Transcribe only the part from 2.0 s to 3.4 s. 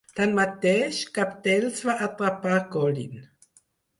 atrapar Colin.